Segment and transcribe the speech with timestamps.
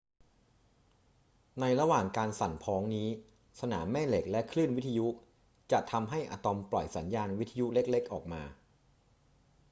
[1.59, 3.07] ในระหว่างการสั่นพ้องนี้
[3.61, 5.07] สนามแม่เหล็กและคลื่นวิทยุ
[5.71, 8.43] จะทำให้อะตอมปล่อยสัญญาณวิทยุเล็ก ๆ ออกมา